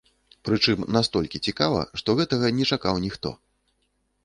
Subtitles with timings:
[0.47, 3.29] Прычым, настолькі цікава, што гэтага не чакаў ніхто.